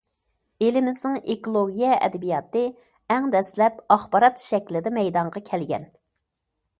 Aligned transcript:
ئېلىمىزنىڭ 0.67 1.17
ئېكولوگىيە 1.33 1.91
ئەدەبىياتى 2.07 2.63
ئەڭ 3.15 3.27
دەسلەپ 3.35 3.77
ئاخبارات 3.97 4.41
شەكلىدە 4.47 4.93
مەيدانغا 4.97 5.45
كەلگەن. 5.51 5.87